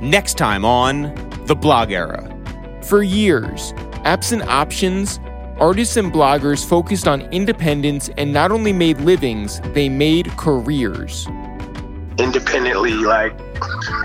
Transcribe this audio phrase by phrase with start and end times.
[0.00, 1.12] Next time on
[1.46, 2.32] The Blog Era.
[2.84, 5.18] For years, absent options,
[5.58, 11.26] artists and bloggers focused on independence and not only made livings, they made careers.
[12.16, 13.36] Independently, like,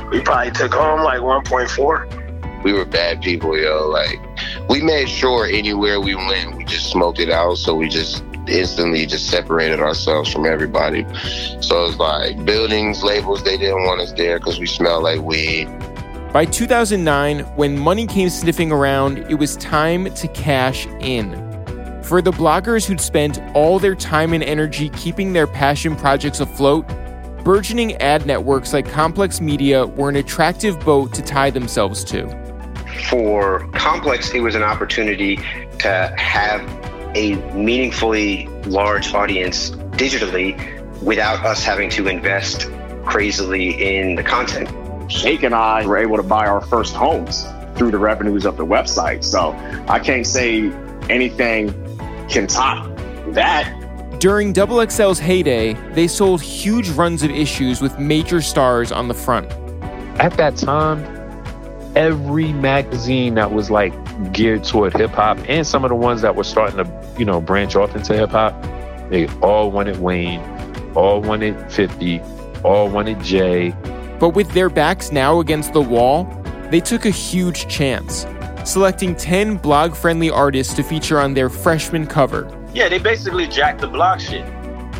[0.10, 2.64] we probably took home like 1.4.
[2.64, 3.88] We were bad people, yo.
[3.88, 4.20] Like,
[4.68, 7.60] we made sure anywhere we went, we just smoked it out.
[7.60, 11.04] So we just instantly just separated ourselves from everybody.
[11.62, 15.68] So it's like buildings, labels, they didn't want us there because we smelled like weed.
[16.34, 21.31] By 2009, when money came sniffing around, it was time to cash in.
[22.03, 26.88] For the bloggers who'd spent all their time and energy keeping their passion projects afloat,
[27.44, 32.28] burgeoning ad networks like Complex Media were an attractive boat to tie themselves to.
[33.09, 35.38] For Complex, it was an opportunity
[35.80, 36.62] to have
[37.16, 40.58] a meaningfully large audience digitally
[41.02, 42.70] without us having to invest
[43.05, 44.70] crazily in the content.
[45.12, 47.45] Shake and I were able to buy our first homes
[47.76, 49.23] through the revenues of the website.
[49.23, 49.52] So
[49.88, 50.72] I can't say
[51.09, 51.72] anything
[52.30, 52.89] can top
[53.28, 53.80] that.
[54.19, 59.14] During Double XL's heyday, they sold huge runs of issues with major stars on the
[59.14, 59.52] front.
[60.19, 61.03] At that time,
[61.95, 63.94] every magazine that was like
[64.31, 67.42] geared toward hip hop and some of the ones that were starting to, you know,
[67.42, 68.53] branch off into hip hop,
[69.09, 70.42] they all wanted Wayne,
[70.95, 72.22] all wanted 50,
[72.64, 73.73] all wanted Jay.
[74.19, 76.25] But with their backs now against the wall,
[76.69, 78.25] they took a huge chance,
[78.64, 82.50] selecting 10 blog friendly artists to feature on their freshman cover.
[82.73, 84.45] Yeah, they basically jacked the blog shit.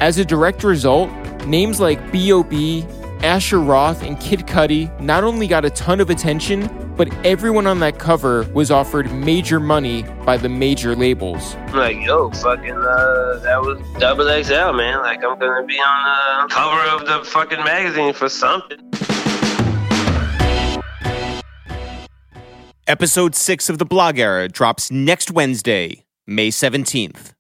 [0.02, 1.09] As a direct result,
[1.45, 2.86] names like B.O.B.,
[3.22, 7.80] Asher Roth, and Kid Cudi not only got a ton of attention, but everyone on
[7.80, 11.55] that cover was offered major money by the major labels.
[11.73, 15.00] Like, yo, fucking, uh, that was double XL, man.
[15.00, 18.80] Like, I'm gonna be on the cover of the fucking magazine for something.
[22.85, 27.33] Episode 6 of The Blog Era drops next Wednesday, May 17th.